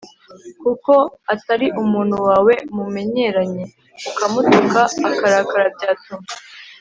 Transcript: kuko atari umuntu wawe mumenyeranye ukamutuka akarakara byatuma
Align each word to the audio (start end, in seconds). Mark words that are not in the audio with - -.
kuko 0.61 0.93
atari 1.33 1.67
umuntu 1.81 2.15
wawe 2.27 2.53
mumenyeranye 2.75 3.63
ukamutuka 4.09 4.81
akarakara 5.11 5.65
byatuma 5.75 6.27